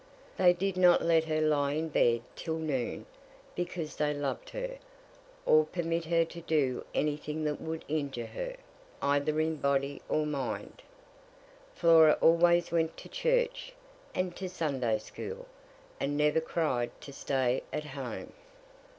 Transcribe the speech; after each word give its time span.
They 0.35 0.51
did 0.51 0.77
not 0.77 1.03
let 1.03 1.25
her 1.25 1.41
lie 1.41 1.73
in 1.73 1.89
bed 1.89 2.21
till 2.35 2.57
noon 2.57 3.05
because 3.53 3.97
they 3.97 4.15
loved 4.15 4.49
her, 4.49 4.79
or 5.45 5.63
permit 5.65 6.05
her 6.05 6.25
to 6.25 6.41
do 6.41 6.83
any 6.95 7.15
thing 7.17 7.43
that 7.43 7.61
would 7.61 7.85
injure 7.87 8.25
her, 8.25 8.55
either 8.99 9.39
in 9.39 9.57
body 9.57 10.01
or 10.09 10.25
mind. 10.25 10.81
Flora 11.75 12.13
always 12.19 12.71
went 12.71 12.97
to 12.97 13.09
church, 13.09 13.73
and 14.15 14.35
to 14.37 14.45
the 14.45 14.49
Sunday 14.49 14.97
school, 14.97 15.45
and 15.99 16.17
never 16.17 16.41
cried 16.41 16.89
to 17.01 17.13
stay 17.13 17.61
at 17.71 17.85
home. 17.85 18.33